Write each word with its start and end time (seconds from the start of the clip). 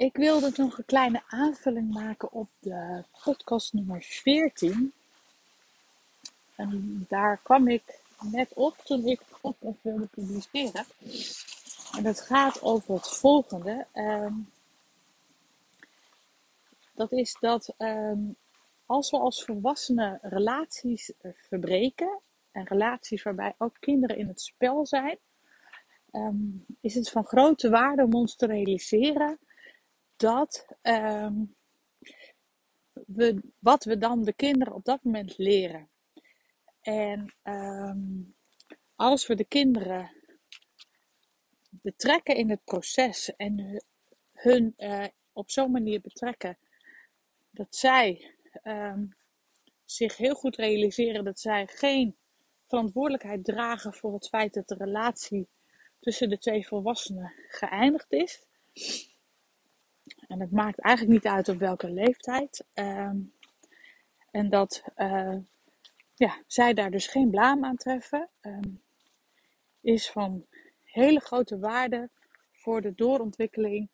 Ik 0.00 0.16
wilde 0.16 0.52
nog 0.56 0.78
een 0.78 0.84
kleine 0.84 1.22
aanvulling 1.28 1.92
maken 1.92 2.32
op 2.32 2.48
de 2.58 3.04
podcast 3.22 3.72
nummer 3.72 4.02
14. 4.02 4.92
En 6.54 7.04
daar 7.08 7.40
kwam 7.42 7.68
ik 7.68 8.00
net 8.20 8.52
op 8.54 8.76
toen 8.84 9.06
ik 9.06 9.18
de 9.18 9.36
podcast 9.40 9.78
wilde 9.82 10.06
publiceren. 10.06 10.84
En 11.96 12.02
dat 12.02 12.20
gaat 12.20 12.62
over 12.62 12.94
het 12.94 13.08
volgende. 13.08 13.86
Ehm, 13.92 14.34
dat 16.92 17.12
is 17.12 17.36
dat 17.40 17.74
ehm, 17.76 18.20
als 18.86 19.10
we 19.10 19.18
als 19.18 19.44
volwassenen 19.44 20.18
relaties 20.22 21.12
verbreken, 21.48 22.18
en 22.52 22.64
relaties 22.64 23.22
waarbij 23.22 23.54
ook 23.58 23.76
kinderen 23.80 24.16
in 24.16 24.28
het 24.28 24.40
spel 24.40 24.86
zijn, 24.86 25.18
ehm, 26.10 26.36
is 26.80 26.94
het 26.94 27.10
van 27.10 27.24
grote 27.24 27.70
waarde 27.70 28.02
om 28.02 28.14
ons 28.14 28.36
te 28.36 28.46
realiseren 28.46 29.38
dat 30.20 30.66
we, 33.06 33.42
wat 33.58 33.84
we 33.84 33.98
dan 33.98 34.24
de 34.24 34.32
kinderen 34.32 34.74
op 34.74 34.84
dat 34.84 35.04
moment 35.04 35.38
leren. 35.38 35.90
En 36.80 37.34
als 38.94 39.26
we 39.26 39.34
de 39.34 39.44
kinderen 39.44 40.10
betrekken 41.70 42.36
in 42.36 42.50
het 42.50 42.64
proces 42.64 43.36
en 43.36 43.84
hun 44.32 44.74
uh, 44.76 45.04
op 45.32 45.50
zo'n 45.50 45.70
manier 45.70 46.00
betrekken 46.00 46.58
dat 47.50 47.76
zij 47.76 48.34
um, 48.62 49.16
zich 49.84 50.16
heel 50.16 50.34
goed 50.34 50.56
realiseren 50.56 51.24
dat 51.24 51.40
zij 51.40 51.66
geen 51.66 52.16
verantwoordelijkheid 52.66 53.44
dragen 53.44 53.94
voor 53.94 54.14
het 54.14 54.28
feit 54.28 54.54
dat 54.54 54.68
de 54.68 54.74
relatie 54.74 55.48
tussen 56.00 56.28
de 56.28 56.38
twee 56.38 56.66
volwassenen 56.66 57.32
geëindigd 57.48 58.12
is. 58.12 58.46
En 60.30 60.40
het 60.40 60.50
maakt 60.50 60.80
eigenlijk 60.80 61.16
niet 61.16 61.32
uit 61.32 61.48
op 61.48 61.58
welke 61.58 61.90
leeftijd. 61.90 62.64
Um, 62.74 63.32
en 64.30 64.50
dat 64.50 64.84
uh, 64.96 65.36
ja, 66.14 66.42
zij 66.46 66.74
daar 66.74 66.90
dus 66.90 67.06
geen 67.06 67.30
blaam 67.30 67.64
aan 67.64 67.76
treffen, 67.76 68.28
um, 68.40 68.82
is 69.80 70.10
van 70.10 70.46
hele 70.84 71.20
grote 71.20 71.58
waarde 71.58 72.10
voor 72.52 72.80
de 72.80 72.94
doorontwikkeling 72.94 73.88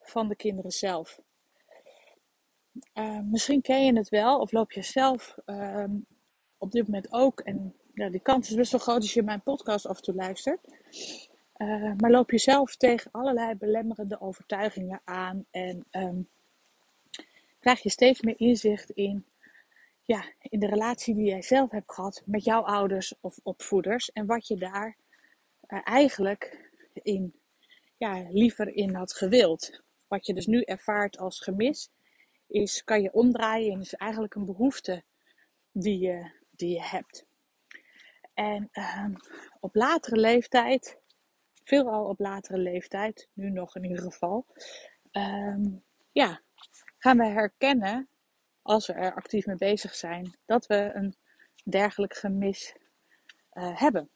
van 0.00 0.28
de 0.28 0.36
kinderen 0.36 0.70
zelf. 0.70 1.20
Uh, 2.94 3.20
misschien 3.20 3.62
ken 3.62 3.84
je 3.84 3.96
het 3.96 4.08
wel, 4.08 4.38
of 4.38 4.52
loop 4.52 4.72
je 4.72 4.82
zelf 4.82 5.36
op 6.58 6.70
dit 6.70 6.86
moment 6.86 7.12
ook. 7.12 7.40
En 7.40 7.76
ja, 7.94 8.08
die 8.08 8.20
kans 8.20 8.48
is 8.48 8.56
best 8.56 8.70
wel 8.72 8.80
groot 8.80 9.00
als 9.00 9.14
je 9.14 9.22
mijn 9.22 9.42
podcast 9.42 9.86
af 9.86 9.96
en 9.96 10.02
toe 10.02 10.14
luistert. 10.14 10.60
Uh, 11.62 11.92
maar 11.96 12.10
loop 12.10 12.30
je 12.30 12.38
zelf 12.38 12.76
tegen 12.76 13.10
allerlei 13.10 13.54
belemmerende 13.54 14.20
overtuigingen 14.20 15.00
aan 15.04 15.46
en 15.50 15.86
um, 15.90 16.28
krijg 17.60 17.82
je 17.82 17.90
steeds 17.90 18.20
meer 18.20 18.40
inzicht 18.40 18.90
in, 18.90 19.24
ja, 20.02 20.24
in 20.38 20.58
de 20.60 20.66
relatie 20.66 21.14
die 21.14 21.24
jij 21.24 21.42
zelf 21.42 21.70
hebt 21.70 21.94
gehad 21.94 22.22
met 22.24 22.44
jouw 22.44 22.62
ouders 22.62 23.14
of 23.20 23.38
opvoeders 23.42 24.12
en 24.12 24.26
wat 24.26 24.46
je 24.46 24.56
daar 24.56 24.96
eigenlijk 25.66 26.70
in, 26.92 27.34
ja, 27.96 28.26
liever 28.30 28.74
in 28.74 28.94
had 28.94 29.12
gewild. 29.12 29.82
Wat 30.08 30.26
je 30.26 30.34
dus 30.34 30.46
nu 30.46 30.60
ervaart 30.60 31.18
als 31.18 31.40
gemis, 31.40 31.90
is, 32.46 32.84
kan 32.84 33.02
je 33.02 33.12
omdraaien 33.12 33.72
en 33.72 33.80
is 33.80 33.94
eigenlijk 33.94 34.34
een 34.34 34.44
behoefte 34.44 35.02
die 35.72 35.98
je, 35.98 36.30
die 36.50 36.70
je 36.74 36.82
hebt. 36.82 37.24
En 38.34 38.70
um, 38.72 39.16
op 39.60 39.74
latere 39.74 40.16
leeftijd, 40.16 41.00
veelal 41.64 42.04
op 42.04 42.18
latere 42.18 42.58
leeftijd, 42.58 43.28
nu 43.32 43.50
nog 43.50 43.76
in 43.76 43.84
ieder 43.84 44.02
geval, 44.02 44.46
um, 45.12 45.82
ja, 46.12 46.40
gaan 46.98 47.16
we 47.16 47.26
herkennen, 47.26 48.08
als 48.62 48.86
we 48.86 48.92
er 48.92 49.14
actief 49.14 49.46
mee 49.46 49.56
bezig 49.56 49.94
zijn, 49.94 50.34
dat 50.46 50.66
we 50.66 50.90
een 50.94 51.14
dergelijk 51.64 52.14
gemis 52.14 52.76
uh, 53.52 53.78
hebben. 53.78 54.10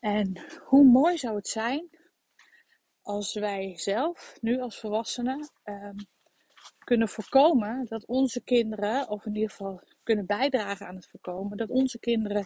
En 0.00 0.40
hoe 0.64 0.84
mooi 0.84 1.18
zou 1.18 1.36
het 1.36 1.48
zijn 1.48 1.90
als 3.02 3.34
wij 3.34 3.72
zelf, 3.76 4.36
nu 4.40 4.60
als 4.60 4.80
volwassenen, 4.80 5.50
um, 5.64 5.96
kunnen 6.84 7.08
voorkomen 7.08 7.86
dat 7.88 8.06
onze 8.06 8.40
kinderen, 8.42 9.08
of 9.08 9.26
in 9.26 9.34
ieder 9.34 9.50
geval 9.50 9.82
kunnen 10.02 10.26
bijdragen 10.26 10.86
aan 10.86 10.94
het 10.94 11.06
voorkomen, 11.06 11.56
dat 11.56 11.68
onze 11.68 11.98
kinderen 11.98 12.44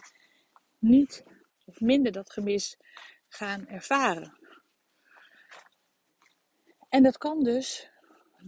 niet 0.79 1.23
of 1.65 1.79
minder 1.79 2.11
dat 2.11 2.31
gemis 2.31 2.77
gaan 3.35 3.67
ervaren. 3.67 4.37
En 6.89 7.03
dat 7.03 7.17
kan 7.17 7.43
dus 7.43 7.89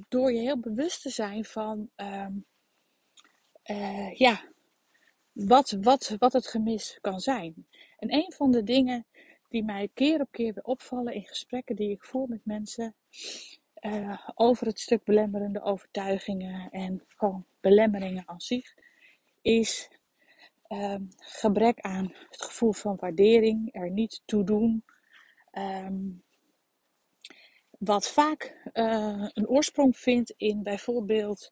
door 0.09 0.31
je 0.31 0.39
heel 0.39 0.59
bewust 0.59 1.01
te 1.01 1.09
zijn 1.09 1.45
van, 1.45 1.89
um, 1.95 2.45
uh, 3.65 4.13
ja, 4.13 4.51
wat, 5.31 5.71
wat, 5.81 6.15
wat 6.19 6.33
het 6.33 6.47
gemis 6.47 6.97
kan 7.01 7.19
zijn. 7.19 7.67
En 7.97 8.13
een 8.13 8.33
van 8.35 8.51
de 8.51 8.63
dingen 8.63 9.05
die 9.49 9.63
mij 9.63 9.89
keer 9.93 10.21
op 10.21 10.31
keer 10.31 10.53
weer 10.53 10.63
opvallen 10.63 11.13
in 11.13 11.25
gesprekken 11.27 11.75
die 11.75 11.91
ik 11.91 12.03
voer 12.03 12.27
met 12.29 12.45
mensen 12.45 12.95
uh, 13.81 14.29
over 14.35 14.67
het 14.67 14.79
stuk 14.79 15.03
belemmerende 15.03 15.61
overtuigingen 15.61 16.69
en 16.69 17.03
gewoon 17.07 17.45
belemmeringen 17.59 18.27
aan 18.27 18.41
zich, 18.41 18.73
is 19.41 19.89
um, 20.69 21.07
gebrek 21.17 21.79
aan 21.79 22.13
het 22.29 22.41
gevoel 22.41 22.73
van 22.73 22.97
waardering, 22.99 23.69
er 23.73 23.91
niet 23.91 24.21
toe 24.25 24.43
doen. 24.43 24.83
Um, 25.51 26.23
wat 27.77 28.07
vaak 28.07 28.69
uh, 28.73 29.29
een 29.33 29.47
oorsprong 29.47 29.97
vindt 29.97 30.33
in 30.37 30.63
bijvoorbeeld 30.63 31.51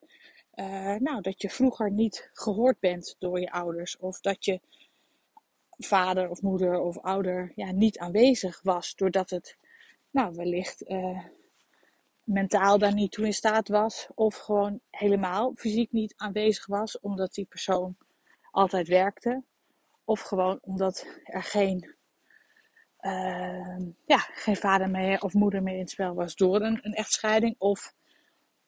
uh, 0.55 0.95
nou, 0.95 1.21
dat 1.21 1.41
je 1.41 1.49
vroeger 1.49 1.91
niet 1.91 2.29
gehoord 2.33 2.79
bent 2.79 3.15
door 3.19 3.39
je 3.39 3.51
ouders 3.51 3.97
of 3.97 4.19
dat 4.19 4.45
je 4.45 4.59
vader 5.77 6.29
of 6.29 6.41
moeder 6.41 6.79
of 6.79 6.97
ouder 6.97 7.51
ja, 7.55 7.71
niet 7.71 7.97
aanwezig 7.97 8.61
was, 8.61 8.95
doordat 8.95 9.29
het 9.29 9.57
nou, 10.11 10.35
wellicht 10.35 10.89
uh, 10.89 11.23
mentaal 12.23 12.77
daar 12.77 12.93
niet 12.93 13.11
toe 13.11 13.25
in 13.25 13.33
staat 13.33 13.67
was, 13.67 14.07
of 14.15 14.35
gewoon 14.35 14.79
helemaal 14.89 15.53
fysiek 15.55 15.91
niet 15.91 16.13
aanwezig 16.17 16.65
was, 16.65 16.99
omdat 16.99 17.33
die 17.33 17.45
persoon 17.45 17.97
altijd 18.55 18.87
werkte, 18.87 19.43
of 20.03 20.21
gewoon 20.21 20.57
omdat 20.61 21.05
er 21.23 21.43
geen, 21.43 21.95
uh, 23.01 23.79
ja, 24.05 24.17
geen 24.17 24.55
vader 24.55 24.89
meer 24.89 25.21
of 25.21 25.33
moeder 25.33 25.63
meer 25.63 25.73
in 25.73 25.79
het 25.79 25.89
spel 25.89 26.13
was 26.13 26.35
door 26.35 26.61
een, 26.61 26.79
een 26.85 26.93
echtscheiding 26.93 27.55
of, 27.57 27.93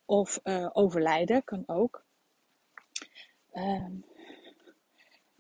of 0.06 0.40
uh, 0.44 0.70
overlijden, 0.74 1.44
kan 1.44 1.64
ook. 1.66 2.06
Uh, 3.54 3.86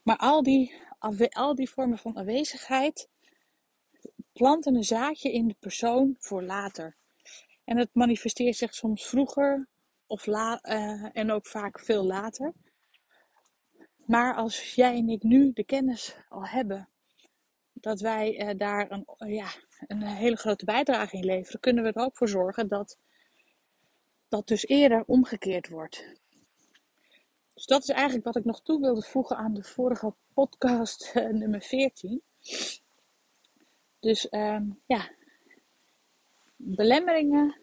maar 0.03 0.17
al 0.17 0.43
die 0.43 0.85
al 1.29 1.55
die 1.55 1.69
vormen 1.69 1.97
van 1.97 2.17
aanwezigheid 2.17 3.09
planten 4.33 4.75
een 4.75 4.83
zaadje 4.83 5.31
in 5.31 5.47
de 5.47 5.55
persoon 5.59 6.15
voor 6.19 6.43
later. 6.43 6.95
En 7.63 7.77
het 7.77 7.89
manifesteert 7.93 8.55
zich 8.55 8.73
soms 8.73 9.05
vroeger 9.05 9.67
of 10.07 10.25
la 10.25 10.59
uh, 10.63 11.05
en 11.13 11.31
ook 11.31 11.45
vaak 11.45 11.79
veel 11.79 12.03
later. 12.03 12.53
Maar 14.07 14.35
als 14.35 14.75
jij 14.75 14.95
en 14.95 15.09
ik 15.09 15.23
nu 15.23 15.51
de 15.53 15.63
kennis 15.63 16.15
al 16.29 16.47
hebben 16.47 16.89
dat 17.73 17.99
wij 17.99 18.47
uh, 18.47 18.57
daar 18.57 18.91
een, 18.91 19.05
uh, 19.17 19.35
ja, 19.35 19.47
een 19.87 20.03
hele 20.03 20.35
grote 20.35 20.65
bijdrage 20.65 21.17
in 21.17 21.25
leveren, 21.25 21.59
kunnen 21.59 21.83
we 21.83 21.91
er 21.91 22.05
ook 22.05 22.17
voor 22.17 22.27
zorgen 22.29 22.67
dat 22.67 22.97
dat 24.27 24.47
dus 24.47 24.67
eerder 24.67 25.03
omgekeerd 25.05 25.69
wordt. 25.69 26.05
Dus 27.53 27.65
dat 27.65 27.81
is 27.81 27.89
eigenlijk 27.89 28.25
wat 28.25 28.35
ik 28.35 28.45
nog 28.45 28.61
toe 28.61 28.81
wilde 28.81 29.01
voegen 29.01 29.37
aan 29.37 29.53
de 29.53 29.63
vorige 29.63 30.13
podcast 30.33 31.11
uh, 31.15 31.27
nummer 31.29 31.61
14. 31.61 32.21
Dus 33.99 34.27
um, 34.31 34.81
ja, 34.85 35.09
belemmeringen 36.55 37.59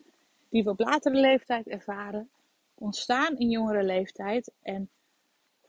die 0.49 0.65
we 0.65 0.71
op 0.71 0.81
latere 0.81 1.21
leeftijd 1.21 1.67
ervaren, 1.67 2.31
ontstaan 2.75 3.37
in 3.37 3.51
jongere 3.51 3.83
leeftijd. 3.83 4.53
En 4.63 4.91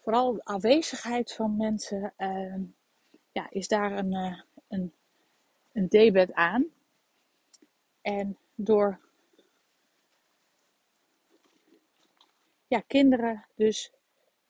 vooral 0.05 0.33
de 0.33 0.43
aanwezigheid 0.43 1.33
van 1.33 1.57
mensen 1.57 2.13
uh, 2.17 2.55
ja, 3.31 3.49
is 3.49 3.67
daar 3.67 3.91
een, 3.91 4.11
uh, 4.11 4.41
een, 4.67 4.93
een 5.71 5.87
debet 5.87 6.33
aan. 6.33 6.65
En 8.01 8.37
door 8.55 8.99
ja, 12.67 12.79
kinderen 12.87 13.45
dus 13.55 13.91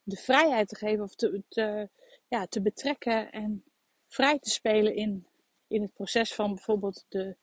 de 0.04 0.16
vrijheid 0.16 0.68
te 0.68 0.76
geven 0.76 1.04
of 1.04 1.16
te, 1.16 1.44
te, 1.48 1.90
ja, 2.28 2.48
te 2.48 2.62
betrekken 2.62 3.32
en 3.32 3.64
vrij 4.08 4.40
te 4.40 4.50
spelen 4.50 4.96
in, 4.96 5.28
in 5.68 5.82
het 5.82 5.94
proces 5.94 6.34
van 6.34 6.54
bijvoorbeeld 6.54 7.06
de, 7.10 7.36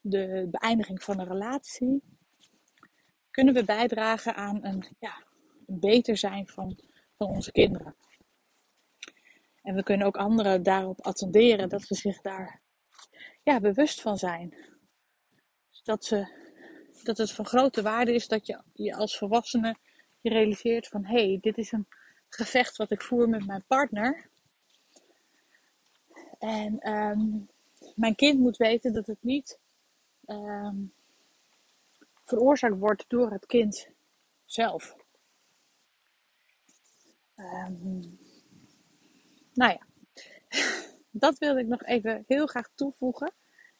de 0.00 0.48
beëindiging 0.50 1.02
van 1.02 1.20
een 1.20 1.28
relatie, 1.28 2.02
kunnen 3.30 3.54
we 3.54 3.64
bijdragen 3.64 4.34
aan 4.34 4.64
een, 4.64 4.84
ja, 4.98 5.24
een 5.66 5.80
beter 5.80 6.16
zijn 6.16 6.48
van, 6.48 6.78
van 7.16 7.28
onze 7.28 7.52
kinderen. 7.52 7.96
En 9.62 9.74
we 9.74 9.82
kunnen 9.82 10.06
ook 10.06 10.16
anderen 10.16 10.62
daarop 10.62 11.00
attenderen 11.00 11.68
dat 11.68 11.82
ze 11.82 11.94
zich 11.94 12.20
daar 12.20 12.60
ja, 13.42 13.60
bewust 13.60 14.00
van 14.00 14.18
zijn. 14.18 14.54
Dus 15.70 15.82
dat 15.82 16.04
ze 16.04 16.44
dat 17.02 17.18
het 17.18 17.32
van 17.32 17.46
grote 17.46 17.82
waarde 17.82 18.14
is 18.14 18.28
dat 18.28 18.46
je 18.46 18.62
je 18.72 18.94
als 18.94 19.18
volwassene 19.18 19.76
je 20.20 20.30
realiseert 20.30 20.88
van 20.88 21.04
hé, 21.04 21.26
hey, 21.26 21.38
dit 21.40 21.58
is 21.58 21.72
een 21.72 21.86
gevecht 22.28 22.76
wat 22.76 22.90
ik 22.90 23.02
voer 23.02 23.28
met 23.28 23.46
mijn 23.46 23.64
partner. 23.66 24.28
En 26.38 26.78
ehm, 26.78 27.20
mijn 27.94 28.14
kind 28.14 28.38
moet 28.38 28.56
weten 28.56 28.92
dat 28.92 29.06
het 29.06 29.22
niet 29.22 29.58
ehm, 30.24 30.76
veroorzaakt 32.24 32.78
wordt 32.78 33.04
door 33.08 33.30
het 33.30 33.46
kind 33.46 33.88
zelf. 34.44 34.96
Um, 37.36 38.18
nou 39.52 39.72
ja, 39.72 39.86
dat 41.10 41.38
wilde 41.38 41.60
ik 41.60 41.66
nog 41.66 41.82
even 41.82 42.24
heel 42.26 42.46
graag 42.46 42.68
toevoegen. 42.74 43.32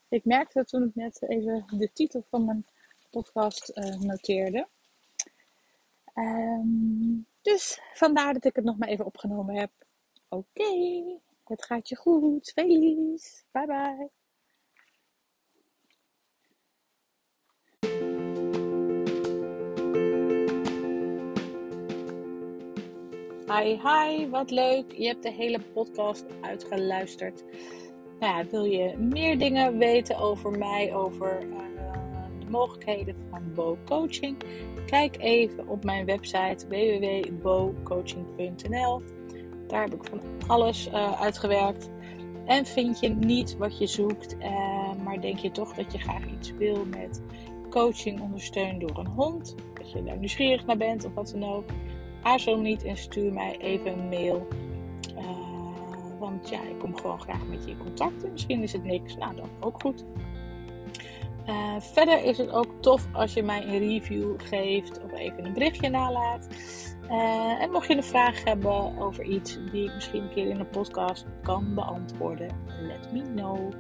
Ik 0.09 0.25
merkte 0.25 0.65
toen 0.65 0.83
ik 0.83 0.95
net 0.95 1.23
even 1.23 1.65
de 1.79 1.93
titel 1.93 2.27
van 2.31 2.45
mijn 2.45 2.65
podcast 3.11 3.73
uh, 3.75 4.01
noteerde. 4.01 4.69
Um, 6.15 7.27
dus 7.43 7.81
vandaar 7.95 8.33
dat 8.33 8.45
ik 8.45 8.57
het 8.57 8.65
nog 8.65 8.79
maar 8.79 8.89
even 8.89 9.05
opgenomen 9.05 9.55
heb. 9.55 9.71
Oké, 10.29 11.03
het 11.45 11.65
gaat 11.65 11.89
je 11.89 11.97
goed. 11.97 12.51
Feliz. 12.51 13.43
Bye 13.51 13.67
bye. 13.67 14.11
Hi, 23.53 23.79
hi, 23.83 24.29
wat 24.29 24.51
leuk. 24.51 24.93
Je 24.93 25.07
hebt 25.07 25.23
de 25.23 25.33
hele 25.33 25.61
podcast 25.73 26.25
uitgeluisterd. 26.41 27.45
Nou 28.21 28.39
ja, 28.39 28.47
wil 28.51 28.65
je 28.65 28.97
meer 28.99 29.39
dingen 29.39 29.79
weten 29.79 30.19
over 30.19 30.59
mij, 30.59 30.95
over 30.95 31.43
uh, 31.43 31.57
de 32.39 32.51
mogelijkheden 32.51 33.17
van 33.31 33.53
Bo 33.55 33.79
Coaching? 33.85 34.37
Kijk 34.87 35.17
even 35.19 35.69
op 35.69 35.85
mijn 35.85 36.07
website 36.07 36.67
www.bocoaching.nl. 36.69 39.03
Daar 39.67 39.83
heb 39.83 39.95
ik 39.95 40.05
van 40.05 40.21
alles 40.47 40.89
uh, 40.89 41.21
uitgewerkt. 41.21 41.91
En 42.47 42.67
vind 42.67 43.01
je 43.01 43.09
niet 43.09 43.57
wat 43.57 43.79
je 43.79 43.87
zoekt, 43.87 44.37
uh, 44.39 44.93
maar 45.05 45.21
denk 45.21 45.39
je 45.39 45.51
toch 45.51 45.75
dat 45.75 45.93
je 45.93 45.99
graag 45.99 46.27
iets 46.27 46.53
wil 46.53 46.85
met 46.85 47.23
coaching 47.71 48.21
ondersteund 48.21 48.81
door 48.81 48.99
een 48.99 49.07
hond? 49.07 49.55
Dat 49.75 49.93
je 49.93 50.03
daar 50.03 50.19
nieuwsgierig 50.19 50.67
naar 50.67 50.77
bent 50.77 51.05
of 51.05 51.15
wat 51.15 51.35
dan 51.39 51.55
ook 51.55 51.65
aarzel 52.27 52.61
niet 52.61 52.85
en 52.85 52.97
stuur 52.97 53.33
mij 53.33 53.57
even 53.59 53.93
een 53.93 54.09
mail. 54.09 54.47
Uh, 55.17 56.19
want 56.19 56.49
ja, 56.49 56.63
ik 56.63 56.79
kom 56.79 56.97
gewoon 56.97 57.21
graag 57.21 57.47
met 57.47 57.65
je 57.65 57.71
in 57.71 57.79
contact. 57.79 58.25
En 58.25 58.33
misschien 58.33 58.63
is 58.63 58.73
het 58.73 58.85
niks, 58.85 59.17
nou 59.17 59.37
dan 59.37 59.49
ook 59.61 59.81
goed. 59.81 60.05
Uh, 61.49 61.81
verder 61.81 62.25
is 62.25 62.39
het 62.39 62.51
ook 62.51 62.73
tof 62.81 63.09
als 63.13 63.35
je 63.35 63.43
mij 63.43 63.63
een 63.63 63.79
review 63.79 64.35
geeft 64.37 65.03
of 65.05 65.13
even 65.13 65.45
een 65.45 65.53
berichtje 65.53 65.89
nalaat. 65.89 66.49
Uh, 67.11 67.63
en 67.63 67.71
mocht 67.71 67.89
je 67.89 67.97
een 67.97 68.05
vraag 68.05 68.45
hebben 68.45 68.99
over 68.99 69.25
iets 69.25 69.59
die 69.71 69.85
ik 69.85 69.95
misschien 69.95 70.23
een 70.23 70.35
keer 70.35 70.49
in 70.49 70.61
een 70.61 70.71
podcast 70.71 71.27
kan 71.43 71.75
beantwoorden, 71.75 72.65
let 72.81 73.13
me 73.13 73.23
know. 73.23 73.73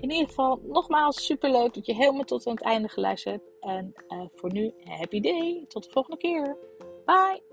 In 0.00 0.10
ieder 0.10 0.26
geval, 0.26 0.60
nogmaals 0.62 1.24
super 1.26 1.50
leuk 1.50 1.74
dat 1.74 1.86
je 1.86 1.94
helemaal 1.94 2.24
tot 2.24 2.46
aan 2.46 2.54
het 2.54 2.64
einde 2.64 2.88
geluisterd 2.88 3.34
hebt. 3.34 4.04
En 4.08 4.30
voor 4.34 4.52
nu, 4.52 4.74
happy 4.84 5.20
day. 5.20 5.64
Tot 5.68 5.84
de 5.84 5.90
volgende 5.90 6.18
keer. 6.18 6.56
Bye. 7.04 7.45